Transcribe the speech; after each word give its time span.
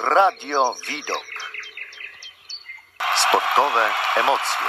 Radio 0.00 0.74
Widok. 0.88 1.24
Sportowe 3.16 3.84
emocje. 4.16 4.66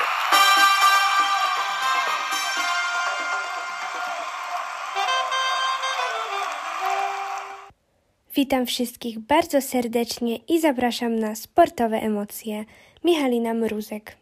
Witam 8.35 8.65
wszystkich 8.65 9.19
bardzo 9.19 9.61
serdecznie 9.61 10.35
i 10.35 10.59
zapraszam 10.59 11.19
na 11.19 11.35
sportowe 11.35 11.97
emocje. 11.97 12.65
Michalina 13.03 13.53
Mruzek. 13.53 14.15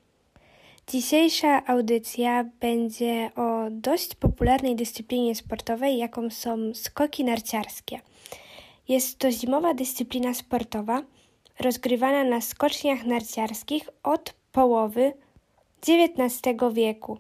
Dzisiejsza 0.87 1.65
audycja 1.67 2.45
będzie 2.59 3.31
o 3.35 3.67
dość 3.71 4.15
popularnej 4.15 4.75
dyscyplinie 4.75 5.35
sportowej, 5.35 5.97
jaką 5.97 6.29
są 6.29 6.73
skoki 6.73 7.23
narciarskie. 7.23 7.99
Jest 8.87 9.19
to 9.19 9.31
zimowa 9.31 9.73
dyscyplina 9.73 10.33
sportowa 10.33 11.03
rozgrywana 11.59 12.23
na 12.23 12.41
skoczniach 12.41 13.05
narciarskich 13.05 13.89
od 14.03 14.33
połowy 14.51 15.13
XIX 15.87 16.73
wieku. 16.73 17.17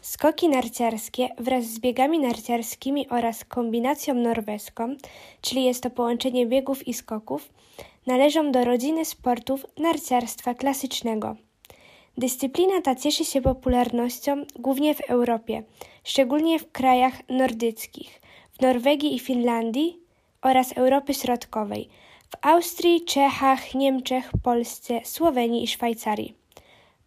Skoki 0.00 0.48
narciarskie 0.48 1.28
wraz 1.38 1.64
z 1.64 1.78
biegami 1.78 2.18
narciarskimi 2.18 3.08
oraz 3.08 3.44
kombinacją 3.44 4.14
norweską, 4.14 4.96
czyli 5.40 5.64
jest 5.64 5.82
to 5.82 5.90
połączenie 5.90 6.46
biegów 6.46 6.88
i 6.88 6.94
skoków, 6.94 7.52
należą 8.06 8.52
do 8.52 8.64
rodziny 8.64 9.04
sportów 9.04 9.66
narciarstwa 9.78 10.54
klasycznego. 10.54 11.36
Dyscyplina 12.18 12.80
ta 12.82 12.94
cieszy 12.94 13.24
się 13.24 13.42
popularnością 13.42 14.44
głównie 14.58 14.94
w 14.94 15.00
Europie, 15.00 15.62
szczególnie 16.04 16.58
w 16.58 16.72
krajach 16.72 17.28
nordyckich, 17.28 18.20
w 18.52 18.60
Norwegii 18.60 19.14
i 19.14 19.18
Finlandii 19.18 20.03
oraz 20.44 20.72
Europy 20.72 21.14
Środkowej, 21.14 21.88
w 22.28 22.46
Austrii, 22.46 23.04
Czechach, 23.04 23.74
Niemczech, 23.74 24.30
Polsce, 24.42 25.00
Słowenii 25.04 25.64
i 25.64 25.68
Szwajcarii. 25.68 26.34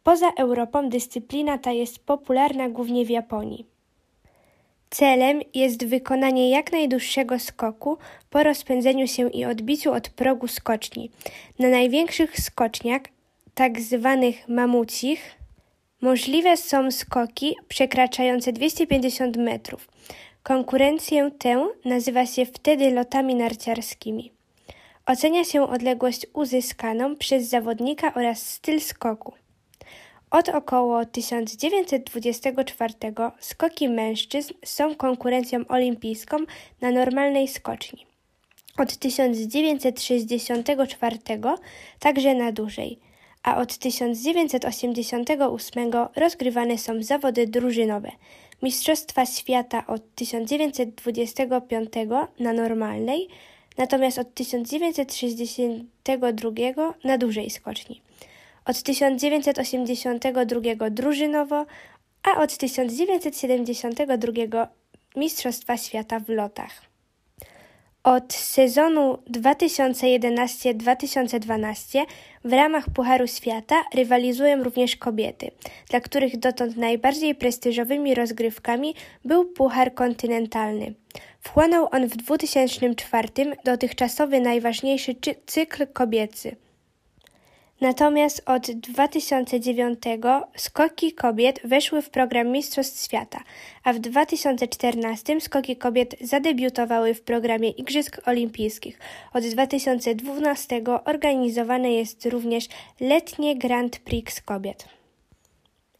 Poza 0.04 0.32
Europą 0.38 0.90
dyscyplina 0.90 1.58
ta 1.58 1.72
jest 1.72 2.00
popularna 2.00 2.70
głównie 2.70 3.06
w 3.06 3.10
Japonii. 3.10 3.66
Celem 4.90 5.42
jest 5.54 5.86
wykonanie 5.86 6.50
jak 6.50 6.72
najdłuższego 6.72 7.40
skoku 7.40 7.98
po 8.30 8.44
rozpędzeniu 8.44 9.08
się 9.08 9.30
i 9.30 9.46
odbiciu 9.46 9.92
od 9.94 10.10
progu 10.10 10.48
skoczni. 10.48 11.12
Na 11.60 11.68
największych 11.68 12.40
skoczniach, 12.40 13.02
tak 13.54 13.82
zwanych 13.82 14.48
mamucich, 14.48 15.36
możliwe 16.02 16.58
są 16.58 16.92
skoki 16.92 17.56
przekraczające 17.68 18.54
250 18.54 19.38
metrów. 19.38 19.88
Konkurencję 20.48 21.32
tę 21.40 21.68
nazywa 21.86 22.26
się 22.26 22.46
wtedy 22.46 22.92
lotami 22.92 23.36
narciarskimi. 23.36 24.32
Ocenia 25.06 25.44
się 25.44 25.70
odległość 25.70 26.28
uzyskaną 26.34 27.16
przez 27.16 27.50
zawodnika 27.50 28.14
oraz 28.14 28.50
styl 28.50 28.82
skoku. 28.82 29.34
Od 30.32 30.50
około 30.50 31.06
1924 31.06 32.94
skoki 33.40 33.90
mężczyzn 33.90 34.54
są 34.66 34.96
konkurencją 34.96 35.60
olimpijską 35.68 36.38
na 36.82 36.92
normalnej 36.92 37.48
skoczni. 37.48 38.06
Od 38.78 38.98
1964 38.98 41.18
także 42.00 42.36
na 42.36 42.52
dłużej, 42.52 43.00
a 43.44 43.58
od 43.58 43.78
1988 43.78 45.92
rozgrywane 46.16 46.78
są 46.78 47.04
zawody 47.04 47.48
drużynowe. 47.48 48.12
Mistrzostwa 48.62 49.26
świata 49.26 49.88
od 49.88 50.16
1925 50.16 51.90
na 52.40 52.54
normalnej, 52.54 53.28
natomiast 53.78 54.20
od 54.20 54.34
1962 54.34 56.94
na 57.04 57.18
dużej 57.18 57.50
skoczni 57.50 58.02
od 58.68 58.84
1982 58.84 60.90
drużynowo, 60.90 61.66
a 62.24 62.42
od 62.42 62.58
1972 62.58 64.68
Mistrzostwa 65.16 65.78
Świata 65.78 66.20
w 66.20 66.30
lotach. 66.30 66.82
Od 68.04 68.34
sezonu 68.34 69.18
2011-2012 69.32 72.06
w 72.46 72.54
ramach 72.54 72.90
Pucharu 72.90 73.28
Świata 73.28 73.84
rywalizują 73.94 74.64
również 74.64 74.96
kobiety, 74.96 75.52
dla 75.90 76.00
których 76.00 76.40
dotąd 76.40 76.78
najbardziej 76.78 77.36
prestiżowymi 77.36 78.16
rozgrywkami 78.16 78.96
był 79.26 79.46
Puchar 79.46 79.94
Kontynentalny. 79.94 80.94
Wchłonął 81.42 81.88
on 81.92 82.08
w 82.08 82.16
2004 82.16 83.28
dotychczasowy 83.66 84.40
najważniejszy 84.40 85.16
cykl 85.46 85.88
kobiecy– 85.94 86.56
Natomiast 87.82 88.42
od 88.46 88.72
2009 88.72 90.00
skoki 90.56 91.14
kobiet 91.14 91.60
weszły 91.64 92.02
w 92.02 92.10
program 92.10 92.48
Mistrzostw 92.48 93.04
Świata, 93.04 93.44
a 93.84 93.94
w 93.94 94.00
2014 94.00 95.42
skoki 95.42 95.76
kobiet 95.76 96.16
zadebiutowały 96.22 97.14
w 97.14 97.22
programie 97.22 97.70
Igrzysk 97.70 98.22
Olimpijskich. 98.26 99.00
Od 99.34 99.44
2012 99.44 100.82
organizowane 101.06 101.92
jest 101.92 102.26
również 102.26 102.68
letnie 103.00 103.56
Grand 103.58 104.00
Prix 104.00 104.42
kobiet. 104.42 104.86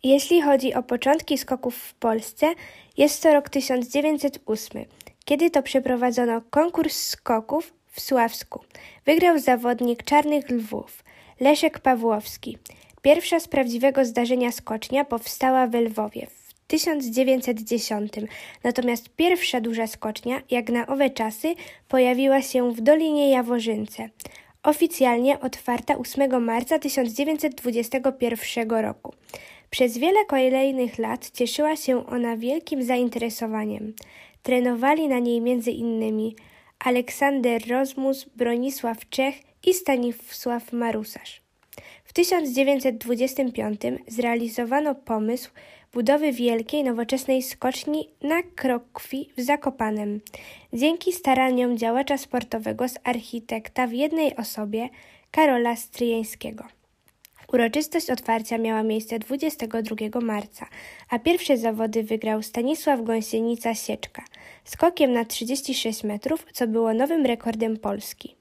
Jeśli 0.04 0.42
chodzi 0.42 0.74
o 0.74 0.84
początki 0.84 1.38
skoków 1.38 1.76
w 1.78 1.94
Polsce, 1.94 2.54
jest 2.98 3.24
to 3.24 3.34
rok 3.34 3.50
1908, 3.50 4.86
kiedy 5.26 5.50
to 5.50 5.64
przeprowadzono 5.64 6.42
konkurs 6.50 6.98
skoków 6.98 7.74
w 7.92 8.02
Sławsku. 8.02 8.64
Wygrał 9.06 9.40
zawodnik 9.40 10.04
Czarnych 10.04 10.50
Lwów. 10.50 11.07
Leszek 11.40 11.80
Pawłowski. 11.80 12.58
Pierwsza 13.02 13.40
z 13.40 13.48
prawdziwego 13.48 14.06
zdarzenia 14.06 14.52
skocznia 14.52 15.06
powstała 15.06 15.68
w 15.68 15.74
Lwowie 15.74 16.28
w 16.28 16.54
1910, 16.68 18.14
natomiast 18.64 19.10
pierwsza 19.10 19.62
duża 19.62 19.88
skocznia, 19.88 20.42
jak 20.52 20.70
na 20.70 20.88
owe 20.88 21.10
czasy, 21.10 21.56
pojawiła 21.88 22.42
się 22.42 22.72
w 22.72 22.82
Dolinie 22.82 23.30
Jaworzynce. 23.30 24.10
Oficjalnie 24.64 25.40
otwarta 25.40 25.98
8 25.98 26.44
marca 26.44 26.80
1921 26.80 28.70
roku. 28.70 29.14
Przez 29.70 29.98
wiele 29.98 30.26
kolejnych 30.26 30.98
lat 30.98 31.30
cieszyła 31.30 31.76
się 31.76 32.08
ona 32.08 32.38
wielkim 32.38 32.84
zainteresowaniem. 32.84 33.94
Trenowali 34.44 35.08
na 35.08 35.20
niej 35.20 35.42
między 35.42 35.72
innymi 35.72 36.36
Aleksander 36.80 37.62
Rozmus, 37.70 38.26
Bronisław 38.36 39.10
Czech 39.10 39.47
i 39.66 39.74
Stanisław 39.74 40.74
Marusarz. 40.74 41.42
W 42.04 42.14
1925 42.14 43.82
zrealizowano 44.08 44.96
pomysł 44.96 45.52
budowy 45.94 46.32
wielkiej, 46.32 46.84
nowoczesnej 46.84 47.44
skoczni 47.44 48.10
na 48.22 48.44
Krokwi 48.44 49.30
w 49.38 49.42
Zakopanem. 49.42 50.22
Dzięki 50.74 51.14
staraniom 51.14 51.78
działacza 51.78 52.18
sportowego 52.18 52.88
z 52.88 52.96
architekta 53.04 53.88
w 53.88 53.94
jednej 53.94 54.36
osobie 54.36 54.90
Karola 55.32 55.76
Stryjeńskiego. 55.76 56.64
Uroczystość 57.54 58.10
otwarcia 58.10 58.58
miała 58.58 58.84
miejsce 58.84 59.20
22 59.20 60.22
marca, 60.22 60.66
a 61.10 61.20
pierwsze 61.20 61.58
zawody 61.58 62.04
wygrał 62.04 62.42
Stanisław 62.42 63.00
Gąsienica-Sieczka 63.00 64.22
skokiem 64.64 65.14
na 65.14 65.26
36 65.26 66.04
metrów, 66.04 66.46
co 66.54 66.68
było 66.68 66.94
nowym 66.94 67.26
rekordem 67.26 67.78
Polski. 67.78 68.37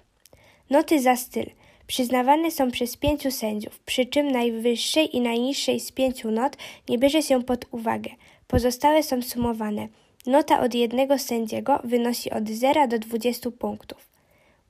Noty 0.70 1.02
za 1.02 1.16
styl 1.16 1.46
przyznawane 1.88 2.52
są 2.52 2.72
przez 2.72 2.98
pięciu 2.98 3.32
sędziów, 3.32 3.80
przy 3.80 4.06
czym 4.06 4.32
najwyższej 4.32 5.16
i 5.16 5.22
najniższej 5.22 5.80
z 5.80 5.92
pięciu 5.92 6.32
not 6.32 6.58
nie 6.90 6.98
bierze 6.98 7.22
się 7.22 7.44
pod 7.44 7.66
uwagę. 7.72 8.10
Pozostałe 8.48 9.04
są 9.04 9.22
sumowane. 9.22 9.88
Nota 10.26 10.60
od 10.60 10.76
jednego 10.76 11.18
sędziego 11.18 11.80
wynosi 11.84 12.32
od 12.32 12.50
0 12.50 12.88
do 12.88 13.00
20 13.00 13.52
punktów. 13.52 14.10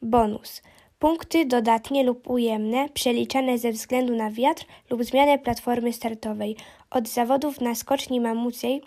Bonus. 0.01 0.61
Punkty 0.99 1.45
dodatnie 1.45 2.03
lub 2.03 2.29
ujemne, 2.29 2.89
przeliczane 2.93 3.57
ze 3.57 3.71
względu 3.71 4.15
na 4.15 4.31
wiatr 4.31 4.65
lub 4.89 5.03
zmianę 5.03 5.39
platformy 5.39 5.93
startowej 5.93 6.55
od 6.89 7.07
zawodów 7.07 7.61
na 7.61 7.75
skoczni 7.75 8.21
mamucej 8.21 8.81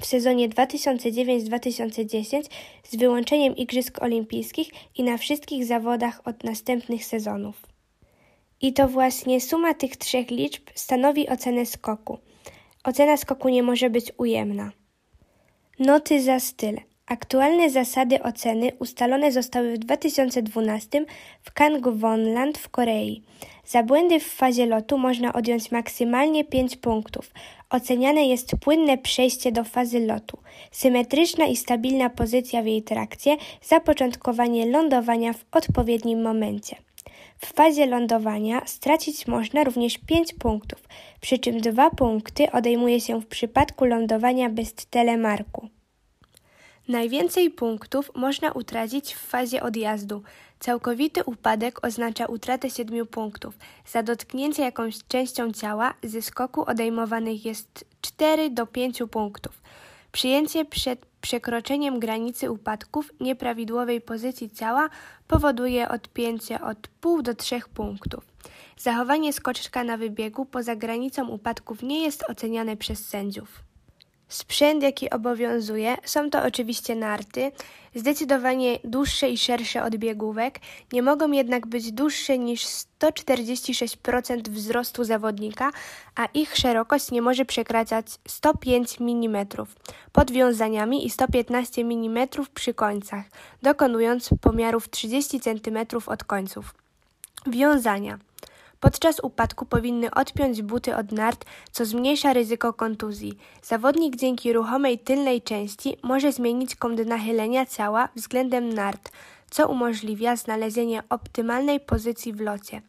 w 0.00 0.06
sezonie 0.06 0.48
2009-2010 0.48 2.42
z 2.84 2.96
wyłączeniem 2.96 3.56
Igrzysk 3.56 4.02
Olimpijskich 4.02 4.70
i 4.96 5.02
na 5.02 5.18
wszystkich 5.18 5.64
zawodach 5.64 6.20
od 6.24 6.44
następnych 6.44 7.04
sezonów. 7.04 7.66
I 8.60 8.72
to 8.72 8.88
właśnie 8.88 9.40
suma 9.40 9.74
tych 9.74 9.96
trzech 9.96 10.30
liczb 10.30 10.62
stanowi 10.74 11.28
ocenę 11.28 11.66
skoku. 11.66 12.18
Ocena 12.84 13.16
skoku 13.16 13.48
nie 13.48 13.62
może 13.62 13.90
być 13.90 14.12
ujemna. 14.18 14.72
Noty 15.78 16.22
za 16.22 16.40
styl. 16.40 16.76
Aktualne 17.10 17.70
zasady 17.70 18.22
oceny 18.22 18.72
ustalone 18.78 19.32
zostały 19.32 19.74
w 19.74 19.78
2012 19.78 21.04
w 21.42 21.52
Kangwonland 21.52 22.58
w 22.58 22.68
Korei. 22.68 23.22
Za 23.66 23.82
błędy 23.82 24.20
w 24.20 24.26
fazie 24.26 24.66
lotu 24.66 24.98
można 24.98 25.32
odjąć 25.32 25.70
maksymalnie 25.70 26.44
5 26.44 26.76
punktów. 26.76 27.30
Oceniane 27.70 28.26
jest 28.26 28.52
płynne 28.60 28.98
przejście 28.98 29.52
do 29.52 29.64
fazy 29.64 30.06
lotu, 30.06 30.38
symetryczna 30.70 31.46
i 31.46 31.56
stabilna 31.56 32.10
pozycja 32.10 32.62
w 32.62 32.66
jej 32.66 32.82
trakcie, 32.82 33.36
zapoczątkowanie 33.62 34.66
lądowania 34.66 35.32
w 35.32 35.44
odpowiednim 35.52 36.22
momencie. 36.22 36.76
W 37.38 37.46
fazie 37.46 37.86
lądowania 37.86 38.62
stracić 38.66 39.26
można 39.26 39.64
również 39.64 39.98
5 39.98 40.34
punktów, 40.34 40.88
przy 41.20 41.38
czym 41.38 41.60
2 41.60 41.90
punkty 41.90 42.52
odejmuje 42.52 43.00
się 43.00 43.20
w 43.20 43.26
przypadku 43.26 43.84
lądowania 43.84 44.48
bez 44.48 44.74
telemarku. 44.74 45.68
Najwięcej 46.90 47.50
punktów 47.50 48.10
można 48.14 48.52
utracić 48.52 49.14
w 49.14 49.18
fazie 49.18 49.62
odjazdu. 49.62 50.22
Całkowity 50.60 51.24
upadek 51.24 51.84
oznacza 51.86 52.26
utratę 52.26 52.70
7 52.70 53.06
punktów. 53.06 53.54
Za 53.86 54.02
dotknięcie 54.02 54.62
jakąś 54.62 54.98
częścią 55.08 55.52
ciała 55.52 55.94
ze 56.02 56.22
skoku 56.22 56.64
odejmowanych 56.70 57.44
jest 57.44 57.84
4 58.00 58.50
do 58.50 58.66
5 58.66 59.02
punktów. 59.10 59.62
Przyjęcie 60.12 60.64
przed 60.64 61.06
przekroczeniem 61.20 62.00
granicy 62.00 62.50
upadków 62.50 63.10
nieprawidłowej 63.20 64.00
pozycji 64.00 64.50
ciała 64.50 64.88
powoduje 65.28 65.88
odpięcie 65.88 66.60
od 66.60 66.88
pół 66.88 67.22
do 67.22 67.34
3 67.34 67.60
punktów. 67.74 68.24
Zachowanie 68.76 69.32
skoczka 69.32 69.84
na 69.84 69.96
wybiegu 69.96 70.46
poza 70.46 70.76
granicą 70.76 71.28
upadków 71.28 71.82
nie 71.82 72.02
jest 72.02 72.30
oceniane 72.30 72.76
przez 72.76 73.08
sędziów. 73.08 73.69
Sprzęt, 74.30 74.82
jaki 74.82 75.10
obowiązuje, 75.10 75.96
są 76.04 76.30
to 76.30 76.42
oczywiście 76.42 76.96
narty, 76.96 77.52
zdecydowanie 77.94 78.78
dłuższe 78.84 79.30
i 79.30 79.38
szersze 79.38 79.82
od 79.82 79.96
biegówek, 79.96 80.58
nie 80.92 81.02
mogą 81.02 81.32
jednak 81.32 81.66
być 81.66 81.92
dłuższe 81.92 82.38
niż 82.38 82.64
146% 83.00 84.48
wzrostu 84.48 85.04
zawodnika, 85.04 85.70
a 86.16 86.24
ich 86.24 86.56
szerokość 86.56 87.10
nie 87.10 87.22
może 87.22 87.44
przekraczać 87.44 88.06
105 88.28 88.96
mm 89.00 89.46
pod 90.12 90.30
wiązaniami 90.30 91.06
i 91.06 91.10
115 91.10 91.82
mm 91.82 92.28
przy 92.54 92.74
końcach, 92.74 93.24
dokonując 93.62 94.30
pomiarów 94.40 94.90
30 94.90 95.40
cm 95.40 95.78
od 96.06 96.24
końców. 96.24 96.74
Wiązania. 97.46 98.18
Podczas 98.80 99.20
upadku 99.20 99.66
powinny 99.66 100.10
odpiąć 100.10 100.62
buty 100.62 100.96
od 100.96 101.12
nart, 101.12 101.44
co 101.72 101.84
zmniejsza 101.84 102.32
ryzyko 102.32 102.72
kontuzji. 102.72 103.38
Zawodnik 103.62 104.16
dzięki 104.16 104.52
ruchomej 104.52 104.98
tylnej 104.98 105.42
części 105.42 105.96
może 106.02 106.32
zmienić 106.32 106.76
kąt 106.76 107.06
nachylenia 107.06 107.66
ciała 107.66 108.08
względem 108.16 108.72
nart, 108.72 109.10
co 109.50 109.68
umożliwia 109.68 110.36
znalezienie 110.36 111.02
optymalnej 111.08 111.80
pozycji 111.80 112.32
w 112.32 112.40
locie. 112.40 112.82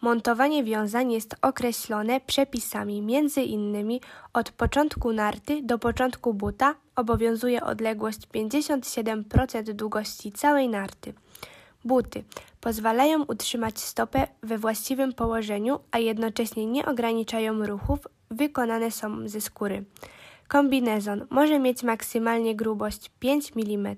Montowanie 0.00 0.64
wiązań 0.64 1.12
jest 1.12 1.34
określone 1.42 2.20
przepisami, 2.20 3.02
między 3.02 3.42
innymi 3.42 4.00
od 4.32 4.50
początku 4.50 5.12
narty 5.12 5.62
do 5.62 5.78
początku 5.78 6.34
buta 6.34 6.74
obowiązuje 6.96 7.64
odległość 7.64 8.18
57% 8.34 9.72
długości 9.72 10.32
całej 10.32 10.68
narty. 10.68 11.14
Buty 11.84 12.24
pozwalają 12.66 13.24
utrzymać 13.24 13.78
stopę 13.78 14.26
we 14.42 14.58
właściwym 14.58 15.12
położeniu, 15.12 15.80
a 15.90 15.98
jednocześnie 15.98 16.66
nie 16.66 16.86
ograniczają 16.86 17.66
ruchów, 17.66 17.98
wykonane 18.30 18.90
są 18.90 19.28
ze 19.28 19.40
skóry. 19.40 19.84
Kombinezon 20.48 21.26
może 21.30 21.58
mieć 21.58 21.82
maksymalnie 21.82 22.56
grubość 22.56 23.10
5 23.20 23.52
mm, 23.56 23.96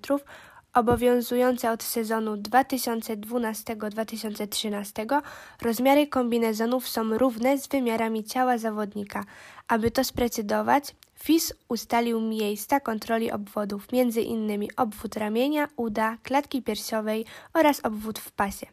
obowiązujące 0.75 1.70
od 1.70 1.82
sezonu 1.82 2.35
2012-2013. 2.35 5.23
Rozmiary 5.62 6.06
kombinezonów 6.06 6.88
są 6.88 7.19
równe 7.19 7.59
z 7.59 7.69
wymiarami 7.69 8.25
ciała 8.25 8.59
zawodnika. 8.59 9.25
Aby 9.69 9.91
to 9.91 10.05
sprecyzować, 10.05 10.94
FIS 11.19 11.55
ustalił 11.69 12.20
miejsca 12.20 12.81
kontroli 12.81 13.31
obwodów, 13.31 13.87
m.in. 13.93 14.69
obwód 14.76 15.17
ramienia, 15.17 15.69
uda, 15.76 16.17
klatki 16.23 16.62
piersiowej 16.62 17.25
oraz 17.55 17.81
obwód 17.85 18.19
w 18.19 18.32
pasie. 18.32 18.67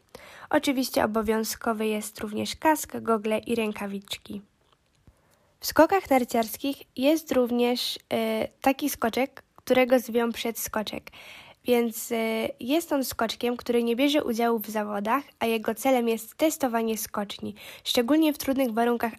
Oczywiście 0.50 1.04
obowiązkowy 1.04 1.86
jest 1.86 2.20
również 2.20 2.56
kask, 2.56 2.96
gogle 2.96 3.38
i 3.38 3.54
rękawiczki. 3.54 4.42
W 5.60 5.66
skokach 5.66 6.10
narciarskich 6.10 6.82
jest 6.96 7.32
również 7.32 7.96
y, 7.96 7.98
taki 8.60 8.90
skoczek, 8.90 9.42
którego 9.56 9.98
zwią 9.98 10.32
przedskoczek. 10.32 11.10
Więc 11.64 12.12
y, 12.12 12.48
jest 12.60 12.92
on 12.92 13.04
skoczkiem, 13.04 13.56
który 13.56 13.82
nie 13.82 13.96
bierze 13.96 14.24
udziału 14.24 14.58
w 14.58 14.66
zawodach, 14.66 15.24
a 15.38 15.46
jego 15.46 15.74
celem 15.74 16.08
jest 16.08 16.34
testowanie 16.34 16.98
skoczni, 16.98 17.54
szczególnie 17.84 18.32
w 18.32 18.38
trudnych 18.38 18.72
warunkach 18.72 19.12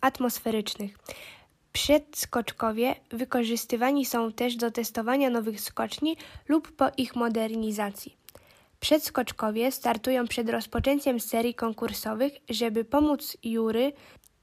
atmosferycznych. 0.00 0.98
Przedskoczkowie 1.72 2.94
wykorzystywani 3.10 4.06
są 4.06 4.32
też 4.32 4.56
do 4.56 4.70
testowania 4.70 5.30
nowych 5.30 5.60
skoczni 5.60 6.16
lub 6.48 6.72
po 6.72 6.86
ich 6.96 7.16
modernizacji. 7.16 8.16
Przedskoczkowie 8.80 9.72
startują 9.72 10.28
przed 10.28 10.50
rozpoczęciem 10.50 11.20
serii 11.20 11.54
konkursowych, 11.54 12.32
żeby 12.48 12.84
pomóc 12.84 13.36
jury 13.42 13.92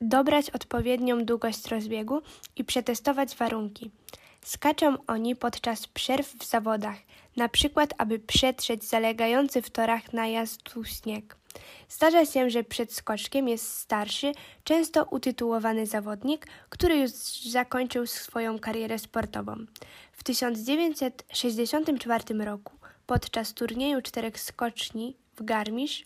dobrać 0.01 0.49
odpowiednią 0.49 1.25
długość 1.25 1.67
rozbiegu 1.67 2.21
i 2.55 2.63
przetestować 2.63 3.35
warunki. 3.35 3.91
Skaczą 4.45 4.95
oni 5.07 5.35
podczas 5.35 5.87
przerw 5.87 6.27
w 6.27 6.45
zawodach, 6.45 6.97
na 7.37 7.49
przykład 7.49 7.93
aby 7.97 8.19
przetrzeć 8.19 8.83
zalegający 8.83 9.61
w 9.61 9.69
torach 9.69 10.13
najazdu 10.13 10.83
śnieg. 10.83 11.35
Zdarza 11.89 12.25
się, 12.25 12.49
że 12.49 12.63
przed 12.63 12.93
skoczkiem 12.93 13.47
jest 13.47 13.77
starszy, 13.77 14.31
często 14.63 15.03
utytułowany 15.03 15.87
zawodnik, 15.87 16.47
który 16.69 16.97
już 16.97 17.11
zakończył 17.51 18.07
swoją 18.07 18.59
karierę 18.59 18.99
sportową. 18.99 19.55
W 20.11 20.23
1964 20.23 22.45
roku 22.45 22.73
podczas 23.05 23.53
turnieju 23.53 24.01
czterech 24.01 24.39
skoczni 24.39 25.17
w 25.35 25.43
Garmisch 25.43 26.05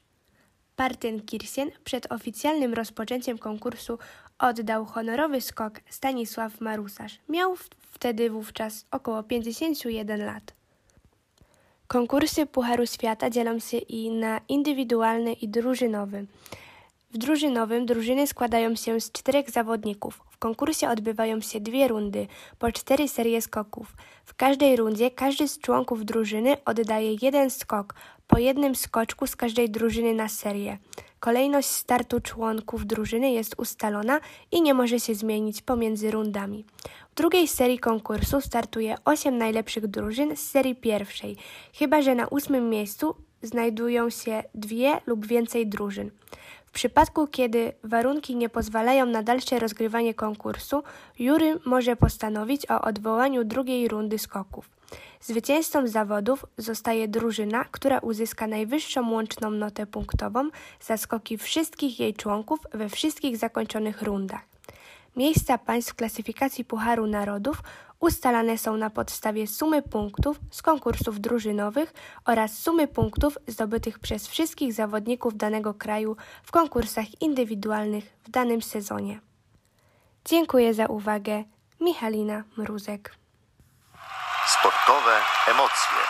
Partenkirchen 0.75 1.71
przed 1.83 2.11
oficjalnym 2.11 2.73
rozpoczęciem 2.73 3.37
konkursu 3.37 3.99
oddał 4.39 4.85
honorowy 4.85 5.41
skok 5.41 5.81
Stanisław 5.89 6.61
Marusarz. 6.61 7.19
Miał 7.29 7.55
wtedy 7.91 8.29
wówczas 8.29 8.85
około 8.91 9.23
51 9.23 10.25
lat. 10.25 10.58
Konkursy 11.91 12.45
Pucharu 12.45 12.85
Świata 12.85 13.29
dzielą 13.29 13.59
się 13.59 13.77
i 13.77 14.11
na 14.11 14.41
indywidualny 14.47 15.33
i 15.33 15.47
drużynowy. 15.47 16.25
W 17.11 17.17
drużynowym 17.17 17.85
drużyny 17.85 18.27
składają 18.27 18.75
się 18.75 19.01
z 19.01 19.11
czterech 19.11 19.49
zawodników. 19.49 20.21
W 20.29 20.37
konkursie 20.37 20.89
odbywają 20.89 21.41
się 21.41 21.59
dwie 21.59 21.87
rundy, 21.87 22.27
po 22.59 22.71
cztery 22.71 23.07
serie 23.07 23.41
skoków. 23.41 23.95
W 24.25 24.33
każdej 24.33 24.75
rundzie 24.75 25.11
każdy 25.11 25.47
z 25.47 25.59
członków 25.59 26.05
drużyny 26.05 26.63
oddaje 26.65 27.15
jeden 27.21 27.49
skok, 27.49 27.95
po 28.27 28.37
jednym 28.37 28.75
skoczku 28.75 29.27
z 29.27 29.35
każdej 29.35 29.69
drużyny 29.69 30.13
na 30.13 30.27
serię. 30.27 30.77
Kolejność 31.19 31.67
startu 31.67 32.19
członków 32.19 32.85
drużyny 32.85 33.31
jest 33.31 33.55
ustalona 33.57 34.19
i 34.51 34.61
nie 34.61 34.73
może 34.73 34.99
się 34.99 35.15
zmienić 35.15 35.61
pomiędzy 35.61 36.11
rundami. 36.11 36.65
W 37.11 37.15
drugiej 37.15 37.47
serii 37.47 37.79
konkursu 37.79 38.41
startuje 38.41 38.95
8 39.05 39.37
najlepszych 39.37 39.87
drużyn 39.87 40.35
z 40.35 40.39
serii 40.39 40.75
pierwszej, 40.75 41.37
chyba 41.73 42.01
że 42.01 42.15
na 42.15 42.27
ósmym 42.27 42.69
miejscu 42.69 43.15
znajdują 43.41 44.09
się 44.09 44.43
dwie 44.55 45.01
lub 45.05 45.25
więcej 45.25 45.67
drużyn. 45.67 46.11
W 46.65 46.71
przypadku, 46.71 47.27
kiedy 47.27 47.73
warunki 47.83 48.35
nie 48.35 48.49
pozwalają 48.49 49.05
na 49.05 49.23
dalsze 49.23 49.59
rozgrywanie 49.59 50.13
konkursu, 50.13 50.83
jury 51.19 51.59
może 51.65 51.95
postanowić 51.95 52.71
o 52.71 52.81
odwołaniu 52.81 53.43
drugiej 53.43 53.87
rundy 53.87 54.19
skoków. 54.19 54.78
Zwycięzcą 55.21 55.87
zawodów 55.87 56.45
zostaje 56.57 57.07
drużyna, 57.07 57.65
która 57.65 57.99
uzyska 57.99 58.47
najwyższą 58.47 59.11
łączną 59.11 59.51
notę 59.51 59.85
punktową 59.85 60.49
za 60.81 60.97
skoki 60.97 61.37
wszystkich 61.37 61.99
jej 61.99 62.13
członków 62.13 62.59
we 62.73 62.89
wszystkich 62.89 63.37
zakończonych 63.37 64.01
rundach. 64.01 64.41
Miejsca 65.15 65.57
państw 65.57 65.91
w 65.91 65.95
klasyfikacji 65.95 66.65
Pucharu 66.65 67.07
Narodów 67.07 67.63
ustalane 67.99 68.57
są 68.57 68.77
na 68.77 68.89
podstawie 68.89 69.47
sumy 69.47 69.81
punktów 69.81 70.39
z 70.51 70.61
konkursów 70.61 71.19
drużynowych 71.19 71.93
oraz 72.25 72.57
sumy 72.57 72.87
punktów 72.87 73.37
zdobytych 73.47 73.99
przez 73.99 74.27
wszystkich 74.27 74.73
zawodników 74.73 75.37
danego 75.37 75.73
kraju 75.73 76.15
w 76.43 76.51
konkursach 76.51 77.21
indywidualnych 77.21 78.19
w 78.23 78.29
danym 78.29 78.61
sezonie. 78.61 79.19
Dziękuję 80.25 80.73
za 80.73 80.85
uwagę. 80.85 81.43
Michalina 81.79 82.43
Mruzek. 82.57 83.15
Sportowe 84.59 85.15
emocje. 85.47 86.03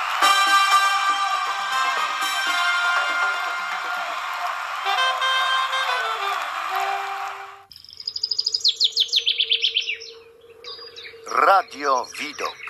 Radio 11.26 12.08
Widok. 12.18 12.69